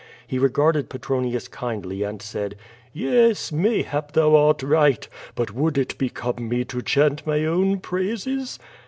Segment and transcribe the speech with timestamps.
[0.25, 2.55] He regarded Petronius kindly, and said:
[2.91, 8.57] "Yes, mayhap thou art right, but would it become me to chant my own praises?"